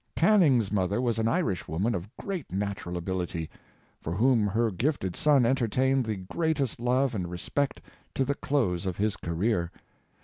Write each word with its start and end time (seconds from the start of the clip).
Canning's 0.15 0.71
mother 0.71 0.99
was 0.99 1.19
an 1.19 1.27
Irish 1.27 1.67
woman 1.67 1.93
of 1.93 2.09
great 2.17 2.47
natu 2.47 2.87
ral 2.87 2.97
ability, 2.97 3.51
for 4.01 4.15
whom 4.15 4.47
her 4.47 4.71
gifted 4.71 5.15
son 5.15 5.45
entertained 5.45 6.05
the 6.07 6.15
greatest 6.15 6.79
love 6.79 7.13
and 7.13 7.29
respect 7.29 7.79
to 8.15 8.25
the 8.25 8.33
close 8.33 8.87
of 8.87 8.97
his 8.97 9.15
career. 9.15 9.69